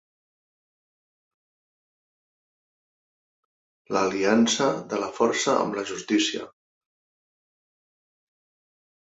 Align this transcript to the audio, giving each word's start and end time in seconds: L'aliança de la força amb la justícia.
L'aliança 3.97 4.73
de 4.95 4.99
la 5.05 5.11
força 5.21 5.57
amb 5.59 5.79
la 5.81 5.87
justícia. 5.93 6.49